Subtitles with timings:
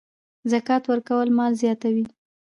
[0.51, 2.05] زکات ورکول مال زیاتوي.